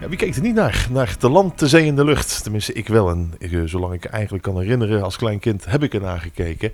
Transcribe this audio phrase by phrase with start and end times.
[0.00, 0.86] Ja, wie keek er niet naar?
[0.90, 2.42] Naar de land, de zee en de lucht.
[2.42, 3.08] Tenminste, ik wel.
[3.08, 6.20] En ik, eh, zolang ik eigenlijk kan herinneren, als klein kind heb ik er naar
[6.20, 6.72] gekeken.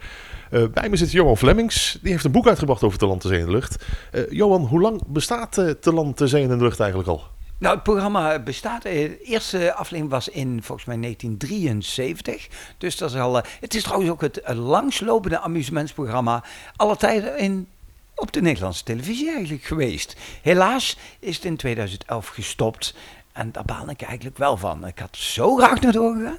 [0.50, 1.98] Eh, bij me zit Johan Flemmings.
[2.02, 3.84] Die heeft een boek uitgebracht over de land, de zee en de lucht.
[4.10, 7.22] Eh, Johan, hoe lang bestaat uh, de land, de zee en de lucht eigenlijk al?
[7.58, 8.82] Nou, het programma bestaat.
[8.82, 12.48] De eerste aflevering was in volgens mij 1973.
[12.78, 13.42] Dus dat is al.
[13.60, 16.44] het is trouwens ook het langslopende amusementsprogramma.
[16.76, 17.66] Alle tijden in
[18.14, 20.16] op de Nederlandse televisie eigenlijk geweest.
[20.42, 22.94] Helaas is het in 2011 gestopt.
[23.34, 24.86] En daar baal ik eigenlijk wel van.
[24.86, 26.38] Ik had zo graag naar doorgegaan.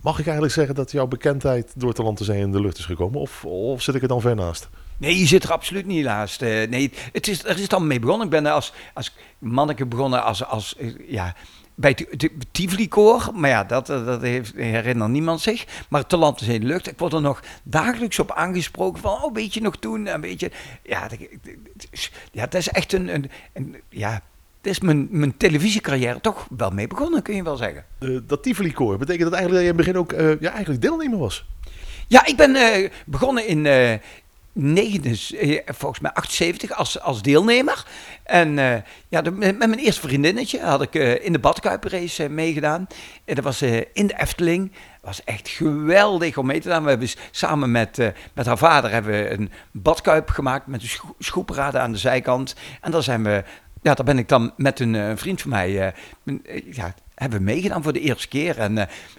[0.00, 2.78] Mag ik eigenlijk zeggen dat jouw bekendheid door het land te zijn in de lucht
[2.78, 3.20] is gekomen?
[3.20, 4.68] Of, of zit ik er dan ver naast?
[4.96, 6.42] Nee, je zit er absoluut niet naast.
[6.42, 8.26] Uh, nee, het is, er is dan mee begonnen.
[8.26, 10.76] Ik ben als, als manneke begonnen als, als
[11.06, 11.34] ja,
[11.74, 13.30] bij het Tivoli-koor.
[13.34, 15.66] Maar ja, dat, dat heeft, herinnert niemand zich.
[15.88, 16.86] Maar te land is in de lucht.
[16.86, 20.06] Ik word er nog dagelijks op aangesproken van, oh, weet je nog toen?
[20.06, 20.50] Een beetje,
[20.82, 21.08] ja,
[22.32, 24.22] ja, dat is echt een, een, een ja,
[24.62, 27.84] het is mijn, mijn televisiecarrière toch wel mee begonnen, kun je wel zeggen.
[28.00, 30.82] Uh, dat Tivoli-koor, betekent dat eigenlijk dat je in het begin ook uh, ja, eigenlijk
[30.82, 31.44] deelnemer was?
[32.06, 33.66] Ja, ik ben uh, begonnen in,
[34.58, 37.86] negen, eh, volgens mij 78 als, als deelnemer.
[38.22, 38.74] En uh,
[39.08, 42.86] ja, de, met mijn eerste vriendinnetje had ik uh, in de badkuiprace uh, meegedaan.
[43.24, 44.72] En dat was in de Efteling.
[45.00, 46.82] was echt geweldig om mee te doen.
[46.82, 51.14] We hebben samen met, met haar vader hebben we een badkuip gemaakt met een scho
[51.18, 52.54] schoepraden aan de zijkant.
[52.80, 53.44] En daar zijn we,
[53.88, 55.70] ja, daar ben ik dan met een vriend van mij,
[56.70, 58.58] ja, hebben we meegedaan voor de eerste keer.
[58.58, 58.76] En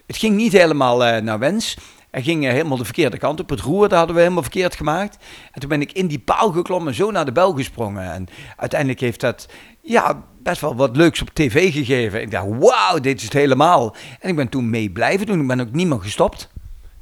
[0.08, 1.78] het ging niet helemaal naar wens.
[2.11, 3.50] Hij ging eh, helemaal de verkeerde kant op.
[3.50, 5.17] Het roer dat hadden we helemaal verkeerd gemaakt.
[5.52, 8.11] En toen ben ik in die paal geklommen, zo naar de bel gesprongen.
[8.11, 9.50] En uiteindelijk heeft dat
[9.81, 12.22] ja, best wel wat leuks op tv gegeven.
[12.22, 13.95] Ik dacht, wauw, dit is het helemaal.
[14.20, 15.42] En ik ben toen mee blijven doen.
[15.42, 16.50] Ik ben ook niet meer gestopt.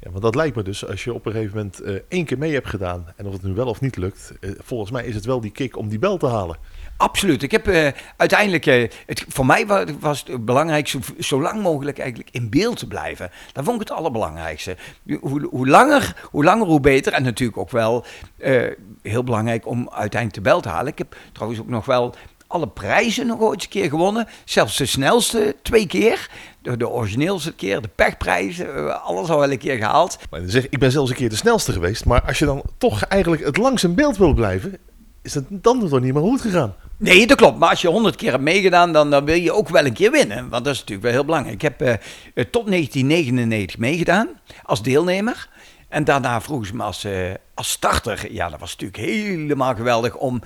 [0.00, 2.38] Ja, want dat lijkt me dus, als je op een gegeven moment uh, één keer
[2.38, 3.12] mee hebt gedaan...
[3.16, 4.32] en of het nu wel of niet lukt...
[4.58, 6.56] Volgens mij is het wel die kick om die bel te halen.
[6.98, 7.42] Absoluut.
[7.42, 9.66] Ik heb uh, uiteindelijk, uh, het, voor mij
[10.00, 13.30] was het belangrijk zo, lang mogelijk eigenlijk in beeld te blijven.
[13.52, 14.76] Dat vond ik het allerbelangrijkste.
[15.20, 17.12] Hoe, hoe, langer, hoe langer, hoe beter.
[17.12, 18.04] En natuurlijk ook wel
[18.38, 18.62] uh,
[19.02, 20.92] heel belangrijk om uiteindelijk de bel te halen.
[20.92, 22.14] Ik heb trouwens ook nog wel
[22.46, 24.28] alle prijzen nog ooit een keer gewonnen.
[24.44, 26.30] Zelfs de snelste twee keer.
[26.62, 30.18] De, de origineelste keer, de pechprijzen, alles al wel een keer gehaald.
[30.30, 32.04] Maar zeg, ik ben zelfs een keer de snelste geweest.
[32.04, 34.78] Maar als je dan toch eigenlijk het langst in beeld wil blijven,
[35.22, 36.74] is het dan toch niet meer goed gegaan?
[36.98, 37.58] Nee, dat klopt.
[37.58, 40.10] Maar als je honderd keer hebt meegedaan, dan, dan, wil je ook wel een keer
[40.10, 40.48] winnen.
[40.48, 41.54] Want dat is natuurlijk wel heel belangrijk.
[41.54, 41.92] Ik heb uh,
[42.44, 44.28] tot 1999 meegedaan
[44.62, 45.48] als deelnemer.
[45.88, 48.32] En daarna vroegen ze me als, uh, als starter.
[48.32, 50.42] Ja, dat was natuurlijk helemaal geweldig om,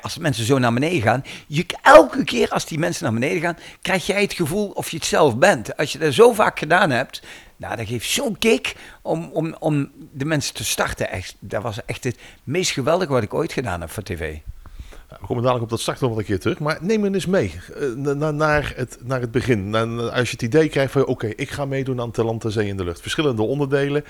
[0.00, 1.24] als mensen zo naar beneden gaan.
[1.46, 4.96] Je, elke keer als die mensen naar beneden gaan, krijg jij het gevoel of je
[4.96, 5.76] het zelf bent.
[5.76, 7.22] Als je dat zo vaak gedaan hebt,
[7.56, 11.10] nou, dat geeft zo'n kick om, om, om de mensen te starten.
[11.10, 14.36] Echt, dat was echt het meest geweldige wat ik ooit gedaan heb voor tv.
[15.20, 16.58] We komen dadelijk op dat straks nog een keer terug.
[16.58, 17.54] Maar neem me eens mee
[17.96, 19.74] uh, naar, het, naar het begin.
[20.10, 22.84] als je het idee krijgt van oké, ik ga meedoen aan Talent Zee in de
[22.84, 23.00] Lucht.
[23.00, 24.04] Verschillende onderdelen.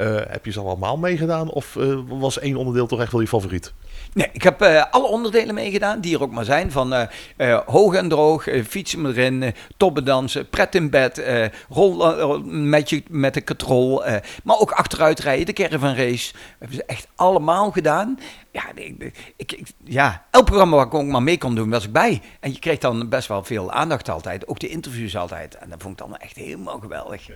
[0.00, 3.26] Uh, heb je ze allemaal meegedaan of uh, was één onderdeel toch echt wel je
[3.26, 3.72] favoriet?
[4.12, 6.72] Nee, ik heb uh, alle onderdelen meegedaan die er ook maar zijn.
[6.72, 7.08] Van
[7.66, 11.24] hoog en droog, fietsen erin, toppendansen, pret in bed,
[12.44, 14.02] met, je, met de katrol.
[14.44, 16.34] maar ook achteruitrijden, de caravan race.
[16.58, 18.18] Hebben ze echt allemaal gedaan.
[18.52, 21.92] Ja, ik, ik, ja, elk programma waar ik ook maar mee kon doen, was ik
[21.92, 22.22] bij.
[22.40, 24.48] En je kreeg dan best wel veel aandacht altijd.
[24.48, 25.54] Ook de interviews altijd.
[25.54, 27.28] En dat vond ik dan echt helemaal geweldig.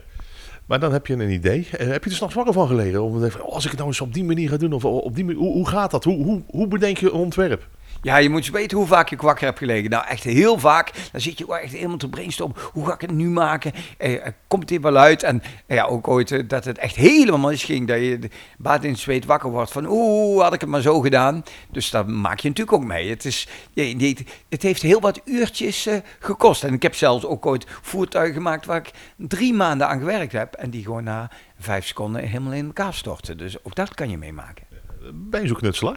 [0.71, 1.67] Maar dan heb je een idee.
[1.71, 4.15] Heb je er s'nachts wakker van te denken, oh, als ik het nou eens op
[4.15, 6.05] die manier ga doen, of op die manier, hoe, hoe gaat dat?
[6.05, 7.69] Hoe, hoe, hoe bedenk je een ontwerp?
[8.03, 9.91] Ja, je moet weten hoe vaak je wakker hebt gelegen.
[9.91, 10.93] Nou, echt heel vaak.
[11.13, 12.57] Dan zit je echt helemaal te brainstormen.
[12.73, 13.73] Hoe ga ik het nu maken?
[13.99, 15.23] Eh, komt dit wel uit?
[15.23, 17.89] En eh, ja, ook ooit eh, dat het echt helemaal misging.
[17.89, 19.87] Dat je baat in zweet wakker wordt van...
[19.89, 21.45] Oeh, had ik het maar zo gedaan.
[21.71, 23.11] Dus daar maak je natuurlijk ook mee.
[23.11, 24.17] Het, is, je,
[24.49, 26.65] het heeft heel wat uurtjes gekost.
[26.65, 28.67] En ik heb zelfs ook ooit voertuigen gemaakt...
[28.67, 30.55] waar ik drie maanden aan gewerkt heb.
[30.55, 33.39] En die gewoon na vijf seconden helemaal in elkaar storten.
[33.39, 34.65] Dus ook dat kan je meemaken.
[35.13, 35.95] Ben je zo?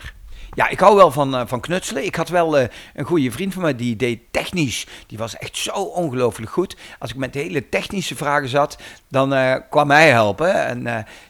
[0.56, 2.06] Ja, ik hou wel van, uh, van knutselen.
[2.06, 4.88] Ik had wel uh, een goede vriend van mij, die deed technisch.
[5.08, 6.76] Die was echt zo ongelooflijk goed.
[7.00, 10.66] Als ik met hele technische vragen zat, dan uh, kwam hij helpen.
[10.66, 10.84] En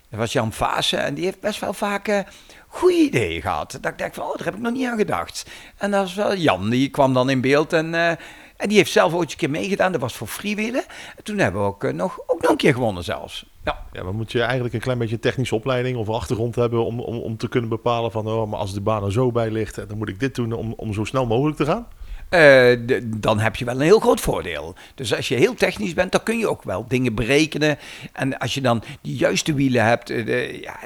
[0.09, 1.00] dat was Jan Vaassen.
[1.00, 2.24] En die heeft best wel vaak
[2.68, 3.77] goede ideeën gehad.
[3.81, 5.45] Dat ik dacht van, oh, daar heb ik nog niet aan gedacht.
[5.77, 7.94] En dat was wel Jan, die kwam dan in beeld en...
[7.94, 9.92] en die heeft zelf ooit een keer meegedaan.
[9.92, 10.83] Dat was voor freewheelen.
[11.15, 13.45] En toen hebben we ook, nog, ook nog een keer gewonnen zelfs.
[13.63, 13.86] Ja.
[13.92, 17.18] ja, dan moet je eigenlijk een klein beetje technische opleiding of achtergrond hebben om, om,
[17.18, 19.98] om te kunnen bepalen van, oh, maar als de baan er zo bij ligt, dan
[19.98, 21.88] moet ik dit doen om, om zo snel mogelijk te gaan?
[22.33, 24.75] Uh, dan heb je wel een heel groot voordeel.
[24.95, 27.77] Dus als je heel technisch bent, dan kun je ook wel dingen berekenen.
[28.13, 30.80] En als je dan de juiste wielen hebt, de, ja,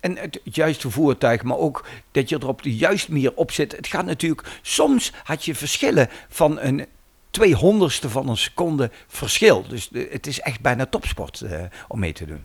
[0.00, 3.76] en het, juiste voertuig, maar ook dat je er op de juiste manier op zit.
[3.76, 6.86] Het gaat natuurlijk, soms had je verschillen van een
[7.30, 9.64] twee honderdste van een seconde verschil.
[9.68, 12.40] Dus de- het is echt bijna topsport eh, om mee te doen.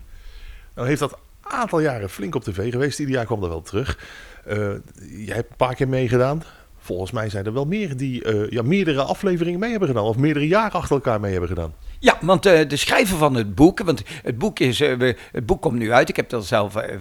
[0.74, 2.98] Nou heeft dat aantal jaren flink op tv geweest.
[2.98, 3.98] Ieder jaar kwam er wel terug.
[4.44, 4.56] Eh,
[5.26, 6.42] jij hebt een paar keer meegedaan.
[6.78, 10.04] Volgens mij zijn er wel meer die eh, ja, meerdere afleveringen mee hebben gedaan.
[10.04, 11.74] Of meerdere jaren achter elkaar mee hebben gedaan.
[11.98, 15.62] Ja, want eh, de schrijver van het boek, want het boek, is, eh, het boek
[15.62, 16.08] komt nu uit.
[16.08, 16.96] Ik heb er zelf eh,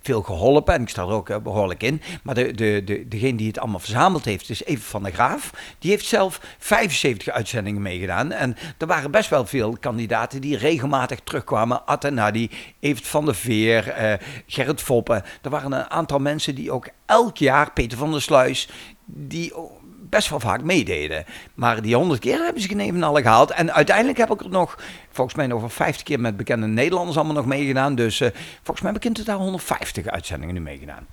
[0.00, 2.02] veel geholpen en ik sta er ook eh, behoorlijk in.
[2.22, 5.50] Maar de, de, de, degene die het allemaal verzameld heeft, is Even van der Graaf.
[5.78, 8.32] Die heeft zelf 75 uitzendingen meegedaan.
[8.32, 11.86] En er waren best wel veel kandidaten die regelmatig terugkwamen.
[11.86, 12.50] Attenadi,
[12.80, 15.22] Evert van der Veer, Gerrit Foppen.
[15.42, 18.68] Er waren een aantal mensen die ook elk jaar, Peter van der Sluis,
[19.04, 19.52] die
[20.14, 21.24] best wel vaak meededen.
[21.54, 23.50] Maar die honderd keer hebben ze geen alle gehaald.
[23.50, 24.78] En uiteindelijk heb ik er nog,
[25.10, 27.94] volgens mij wel 50 keer met bekende Nederlanders allemaal nog meegedaan.
[27.94, 28.30] Dus eh,
[28.62, 31.06] volgens mij heb ik in totaal 150 uitzendingen nu meegedaan.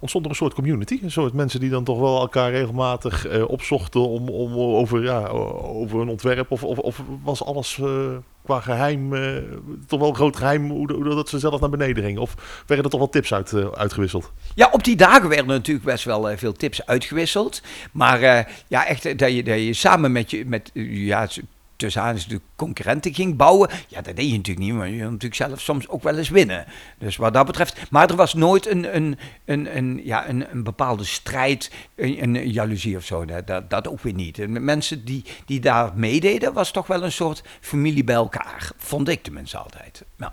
[0.00, 1.00] Ontstond er een soort community?
[1.02, 5.26] Een soort mensen die dan toch wel elkaar regelmatig eh, opzochten om, om over, ja,
[5.26, 6.50] over een ontwerp?
[6.50, 9.36] Of, of, of was alles eh, qua geheim eh,
[9.86, 12.22] toch wel groot geheim hoe, dat ze zelf naar beneden gingen?
[12.22, 14.32] Of werden er toch wel tips uit, uitgewisseld?
[14.54, 17.62] Ja, op die dagen werden natuurlijk best wel veel tips uitgewisseld.
[17.92, 18.20] Maar
[18.68, 21.28] ja, echt dat je, dat je samen met je, met, ja,
[21.80, 23.70] tussen aan de concurrenten ging bouwen.
[23.88, 26.28] Ja, dat deed je natuurlijk niet, maar je wil natuurlijk zelf soms ook wel eens
[26.28, 26.64] winnen.
[26.98, 27.90] Dus wat dat betreft.
[27.90, 32.50] Maar er was nooit een, een, een, een, ja, een, een bepaalde strijd, een, een
[32.50, 33.24] jaloezie of zo.
[33.24, 34.38] Dat, dat, dat ook weer niet.
[34.38, 38.70] En mensen die, die daar meededen, was toch wel een soort familie bij elkaar.
[38.76, 40.04] Vond ik tenminste altijd.
[40.16, 40.32] Nou.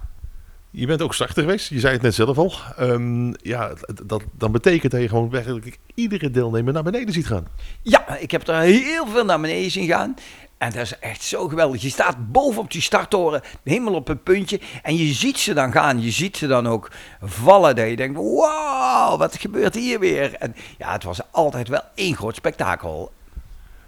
[0.71, 2.53] Je bent ook starter geweest, je zei het net zelf al.
[2.77, 3.73] Ehm, ja,
[4.03, 7.47] dat, dan betekent dat je gewoon werkelijk iedere deelnemer naar beneden ziet gaan.
[7.81, 10.15] Ja, ik heb er heel veel naar beneden zien gaan.
[10.57, 11.81] En dat is echt zo geweldig.
[11.81, 14.59] Je staat boven op die starttoren, helemaal op het puntje.
[14.81, 16.01] En je ziet ze dan gaan.
[16.01, 17.75] Je ziet ze dan ook vallen.
[17.75, 20.33] Dat je denkt, wow, wat gebeurt hier weer?
[20.33, 23.11] En ja, het was altijd wel één groot spektakel.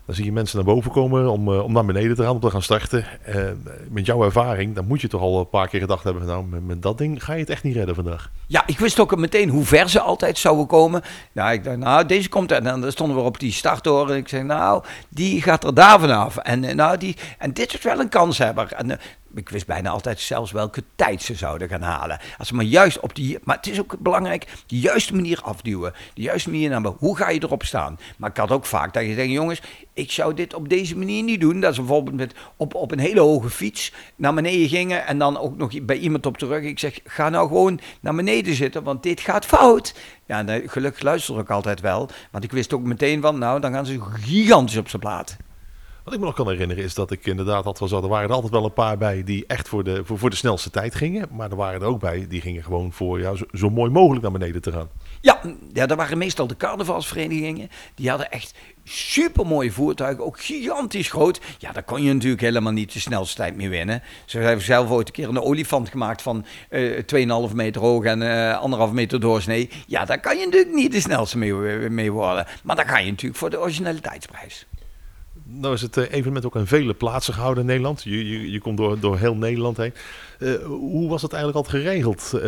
[0.10, 2.40] Dan zie je mensen naar boven komen om, eh, om naar beneden te gaan, om
[2.40, 3.06] te gaan starten.
[3.24, 3.44] Eh,
[3.90, 6.66] met jouw ervaring, dan moet je toch al een paar keer gedacht hebben, nou, met,
[6.66, 8.32] met dat ding ga je het echt niet redden vandaag.
[8.48, 11.02] Ja, ik wist ook meteen hoe ver ze altijd zouden komen.
[11.32, 12.58] Nou, ik dacht, nou, deze komt er.
[12.58, 14.14] En dan stonden we op die starttoren.
[14.14, 16.38] En ik zei, nou, die gaat er daar vanaf.
[16.38, 18.72] En, eh, nou, die, en dit is wel een kanshebber.
[18.72, 19.00] En
[19.36, 22.20] ik wist bijna altijd zelfs welke tijd ze zouden gaan halen.
[22.38, 23.38] Als ze maar juist op die...
[23.44, 25.94] Maar het is ook belangrijk, de juiste manier afduwen.
[26.14, 28.00] De juiste manier naar Hoe ga je erop staan?
[28.18, 29.62] Maar ik had ook vaak dat je denkt, jongens,
[29.94, 31.60] ik zou dit op deze manier niet doen.
[31.60, 35.06] Dat ze bijvoorbeeld met, op, op een hele hoge fiets naar beneden gingen.
[35.06, 36.64] En dan ook nog bij iemand op de rug.
[36.64, 39.94] Ik zeg, ga nou gewoon naar beneden zitten, want dit gaat fout.
[40.26, 42.10] Ja, eh, gelukkig luisterde ik altijd wel.
[42.32, 45.38] Want ik wist ook meteen van, nou, dan gaan ze gigantisch op zijn plaat.
[46.10, 48.36] Wat ik me nog kan herinneren is dat ik inderdaad had zo, er waren er
[48.36, 51.28] altijd wel een paar bij die echt voor de, voor, voor de snelste tijd gingen.
[51.32, 54.32] Maar er waren er ook bij die gingen gewoon voor ja, zo, mooi mogelijk naar
[54.32, 54.90] beneden te gaan.
[55.22, 55.42] Ja,
[55.74, 57.70] ja, dat waren meestal de carnavalsverenigingen.
[57.96, 58.54] Die hadden echt
[58.84, 61.42] supermooie voertuigen, ook gigantisch groot.
[61.58, 64.04] Ja, daar kon je natuurlijk helemaal niet de snelste tijd mee winnen.
[64.26, 68.22] Ze hebben zelf ooit een keer een olifant gemaakt van eh 2,5 meter hoog en
[68.22, 69.70] eh 1,5 meter doorsnee.
[69.88, 71.54] Ja, daar kan je natuurlijk niet de snelste mee,
[71.90, 72.48] mee worden.
[72.64, 74.66] Maar dan ga je natuurlijk voor de originaliteitsprijs.
[75.52, 78.04] Nou is het eh, evenement ook aan vele plaatsen gehouden in Nederland.
[78.04, 79.94] Je, je, je komt door, door heel Nederland heen.
[80.40, 82.42] Uh, hoe was het eigenlijk al geregeld uh,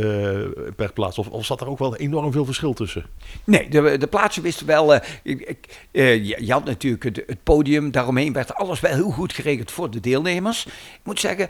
[0.75, 1.18] per plaats?
[1.18, 3.06] Of, of, zat er ook wel enorm veel verschil tussen?
[3.44, 4.94] Nee, de, de plaatsen wisten wel.
[5.24, 5.57] Je,
[5.92, 7.91] je, had natuurlijk het, het, podium.
[7.91, 10.65] Daaromheen werd alles wel heel goed geregeld voor de deelnemers.
[10.65, 11.50] Ik moet zeggen.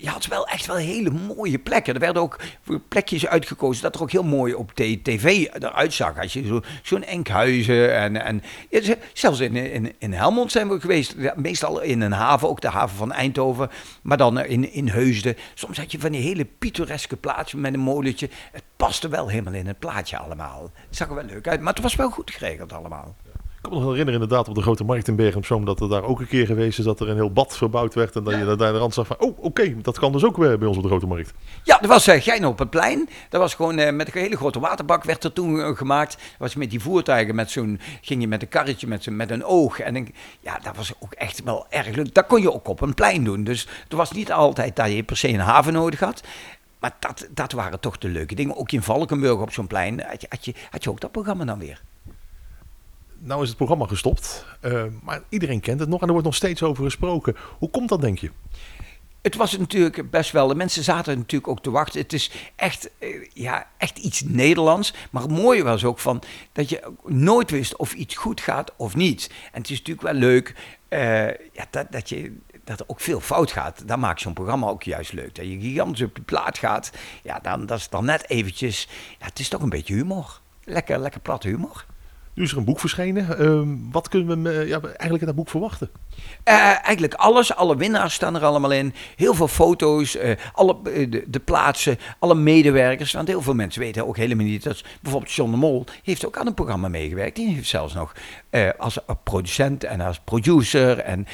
[0.00, 1.94] Je had wel echt wel hele mooie plekken.
[1.94, 2.40] Er werden ook
[2.88, 6.32] plekjes uitgekozen dat er ook heel mooi op tv eruit zag.
[6.32, 8.42] Je zo, zo'n Enkhuizen en, en
[9.12, 11.14] zelfs in, in, in Helmond zijn we geweest.
[11.16, 13.70] Ja, meestal in een haven, ook de haven van Eindhoven.
[14.02, 15.36] Maar dan in, in Heusden.
[15.54, 18.28] Soms had je van die hele pittoreske plaatsen met een molentje.
[18.52, 20.70] Het paste wel helemaal in het plaatje allemaal.
[20.86, 23.16] Het zag er wel leuk uit, maar het was wel goed geregeld allemaal.
[23.58, 25.80] Ik kan me nog herinneren inderdaad op de Grote Markt in Bergen op Zoom dat
[25.80, 28.24] er daar ook een keer geweest is dat er een heel bad verbouwd werd en
[28.24, 28.38] dat ja.
[28.38, 30.68] je daar de rand zag van, oh oké, okay, dat kan dus ook weer bij
[30.68, 31.32] ons op de Grote Markt.
[31.62, 33.08] Ja, er was uh, Gein op het plein.
[33.28, 36.12] Dat was gewoon uh, met een hele grote waterbak werd er toen uh, gemaakt.
[36.12, 39.44] Dat was met die voertuigen, met zo'n, ging je met een karretje met, met een
[39.44, 39.80] oog.
[39.80, 40.08] En
[40.40, 42.14] ja, dat was ook echt wel erg leuk.
[42.14, 43.44] Dat kon je ook op een plein doen.
[43.44, 46.22] Dus het was niet altijd dat je per se een haven nodig had.
[46.80, 48.56] Maar dat, dat waren toch de leuke dingen.
[48.56, 51.44] Ook in Valkenburg op zo'n plein had je, had, je, had je ook dat programma
[51.44, 51.82] dan weer.
[53.18, 56.36] Nou is het programma gestopt, uh, maar iedereen kent het nog en er wordt nog
[56.36, 57.36] steeds over gesproken.
[57.58, 58.30] Hoe komt dat, denk je?
[59.22, 62.00] Het was natuurlijk best wel, de mensen zaten natuurlijk ook te wachten.
[62.00, 64.94] Het is echt, uh, ja, echt iets Nederlands.
[65.10, 66.22] Maar het mooie was ook van
[66.52, 69.30] dat je nooit wist of iets goed gaat of niet.
[69.52, 70.54] En het is natuurlijk wel leuk
[70.88, 73.88] uh, ja, dat, dat, je, dat er ook veel fout gaat.
[73.88, 75.34] Dan maakt zo'n programma ook juist leuk.
[75.34, 76.90] Dat je gigantisch op de plaat gaat,
[77.22, 80.40] ja, dan, dat is dan net eventjes, ja, het is toch een beetje humor.
[80.64, 81.86] Lekker, lekker platte humor.
[82.38, 83.38] Nu is er een boek verschenen.
[83.38, 85.88] Ehm, wat kunnen we ja, eigenlijk in dat boek verwachten?
[86.44, 87.54] Uh, eigenlijk alles.
[87.54, 88.94] Alle winnaars staan er allemaal in.
[89.16, 93.12] Heel veel foto's, uh, alle, de, de, plaatsen, alle medewerkers.
[93.12, 96.36] Want heel veel mensen weten ook helemaal niet dat bijvoorbeeld John de Mol heeft ook
[96.36, 97.36] aan een programma meegewerkt.
[97.36, 98.12] Die heeft zelfs nog
[98.78, 101.26] als producent en als producer, en,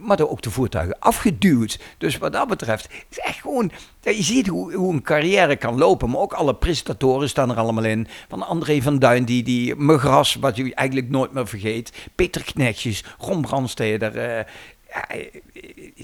[0.00, 1.78] maar ook de voertuigen afgeduwd.
[1.98, 3.72] Dus wat dat betreft is echt gewoon
[4.12, 8.06] je ziet hoe, een carrière kan lopen, maar ook alle presentatoren staan er allemaal in.
[8.28, 11.92] Van André van Duin, die, die Megras, wat je eigenlijk nooit meer vergeet.
[12.14, 14.16] Peter Knetjes, Ron Brandsteder,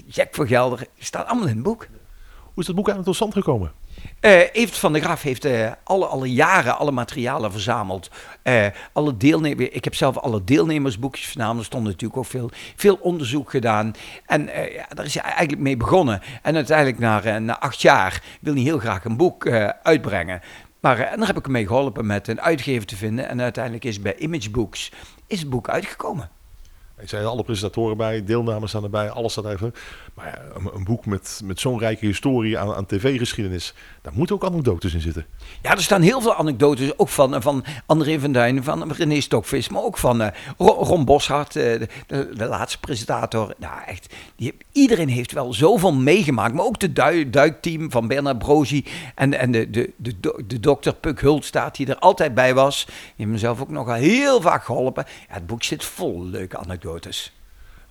[0.07, 1.87] Jack van Gelder, staat allemaal in het boek.
[2.53, 3.71] Hoe is het boek eigenlijk tot stand gekomen?
[4.21, 8.09] Uh, Evert van der Graaf heeft uh, alle, alle jaren alle materialen verzameld.
[8.43, 11.59] Uh, alle deelnemers, ik heb zelf alle deelnemersboekjes verzameld.
[11.59, 13.93] Er stond natuurlijk ook veel, veel onderzoek gedaan.
[14.25, 16.21] En ja, daar is hij eigenlijk mee begonnen.
[16.41, 19.49] En uiteindelijk na, na acht jaar wil hij heel graag een boek
[19.83, 20.41] uitbrengen.
[20.79, 23.27] Maar en daar heb ik hem mee geholpen met een uitgever te vinden.
[23.27, 24.91] En uiteindelijk is bij Image Books
[25.27, 26.29] is het boek uitgekomen.
[27.01, 29.73] Ik zei alle presentatoren bij, deelnames staan erbij, alles staat even.
[30.13, 34.43] Maar een, een boek met, met zo'n rijke historie aan, aan tv-geschiedenis, daar moeten ook
[34.43, 35.25] anekdotes in zitten.
[35.61, 39.69] Ja, er staan heel veel anekdotes, ook van, van André van Duin, van René Stokvis,
[39.69, 40.27] maar ook van uh,
[40.57, 41.87] Ron Boshart, uh, de,
[42.35, 43.53] de, laatste presentator.
[43.57, 48.85] Nou, echt, die, iedereen heeft wel zoveel meegemaakt, maar ook de duikteam van Bernard Brozi
[49.15, 52.85] en, en de, de, de, de, dokter Puk Hultstaat, die er altijd bij was.
[52.85, 55.05] Die heeft mezelf ook nogal heel vaak geholpen.
[55.27, 57.31] Ja, het boek zit vol leuke anekdotes anekdotes.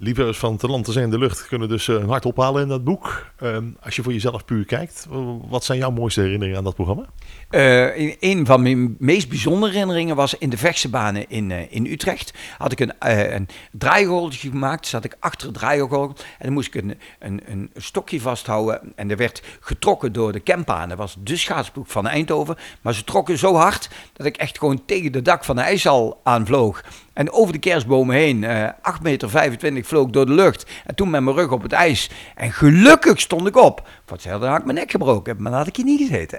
[0.02, 2.62] Liefhebbers van Te Land, Te Zee in de Lucht kunnen dus een eh, hart ophalen
[2.62, 3.26] in dat boek.
[3.37, 5.07] Ehm, als je voor jezelf puur kijkt,
[5.49, 7.04] wat zijn jouw mooiste herinneringen aan dat programma?
[7.50, 12.33] Uh, een van mijn meest bijzondere herinneringen was in de vechtsebanen in, uh, in Utrecht.
[12.59, 16.83] Had ik een, uh, een gemaakt, zat ik achter het draaigorgel en dan moest ik
[16.83, 18.92] een, een, een stokje vasthouden.
[18.97, 20.87] En er werd getrokken door de Kempa.
[20.87, 22.57] dat was de schaatsploeg van Eindhoven.
[22.80, 26.21] Maar ze trokken zo hard dat ik echt gewoon tegen de dak van de ijshal
[26.23, 26.83] aanvloog.
[27.12, 30.70] En over de kerstbomen heen, uh, 8,25 meter vloog door de lucht.
[30.86, 32.10] En toen met mijn rug op het ijs.
[32.34, 33.88] En gelukkig stond ik op.
[34.04, 36.38] Voor hetzelfde had ik mijn nek gebroken, maar dan had ik hier niet gezeten.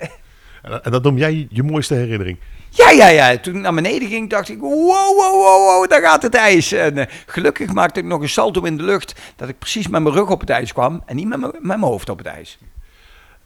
[0.62, 2.38] En dat noem jij je mooiste herinnering?
[2.70, 3.38] Ja, ja, ja.
[3.38, 6.72] Toen ik naar beneden ging, dacht ik, wow, wow, wow, wow, daar gaat het ijs.
[6.72, 10.02] En uh, gelukkig maakte ik nog een salto in de lucht, dat ik precies met
[10.02, 12.58] mijn rug op het ijs kwam en niet met, met mijn hoofd op het ijs.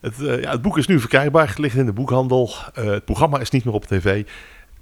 [0.00, 2.50] Het, uh, ja, het boek is nu verkrijgbaar, het ligt in de boekhandel.
[2.78, 4.24] Uh, het programma is niet meer op tv.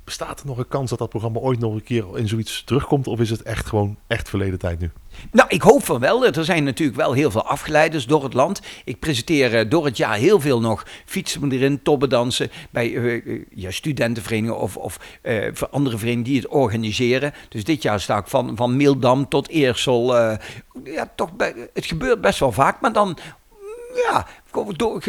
[0.05, 3.07] Bestaat er nog een kans dat dat programma ooit nog een keer in zoiets terugkomt?
[3.07, 4.91] Of is het echt gewoon echt verleden tijd nu?
[5.31, 6.27] Nou, ik hoop van wel.
[6.27, 8.61] Er zijn natuurlijk wel heel veel afgeleiders door het land.
[8.85, 13.71] Ik presenteer uh, door het jaar heel veel nog fietsen erin, tobbendansen bij uh, ja,
[13.71, 14.99] studentenverenigingen of, of
[15.71, 17.33] andere verenigingen die het organiseren.
[17.49, 20.15] Dus dit jaar sta ik van, van Mildam tot Eersel.
[20.85, 21.31] ja, toch
[21.73, 23.19] het gebeurt best wel vaak, maar dan
[23.95, 24.27] ja,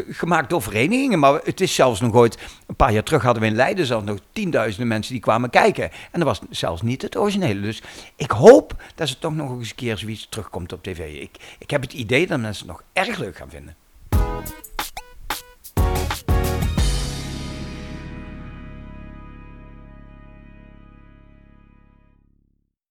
[0.09, 1.19] gemaakt door verenigingen.
[1.19, 2.37] Maar het is zelfs nog ooit,
[2.67, 5.91] een paar jaar terug hadden we in Leiden zelfs nog tienduizenden mensen die kwamen kijken.
[6.11, 7.61] En dat was zelfs niet het originele.
[7.61, 7.81] Dus
[8.15, 11.21] ik hoop dat ze toch nog eens een keer zoiets terugkomt op tv.
[11.21, 13.75] Ik, ik heb het idee dat mensen het nog erg leuk gaan vinden.